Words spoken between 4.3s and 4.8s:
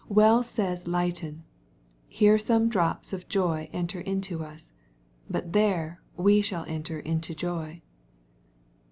us,